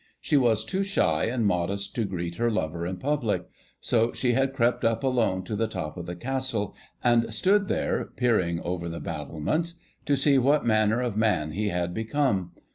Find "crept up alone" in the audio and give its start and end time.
4.55-5.43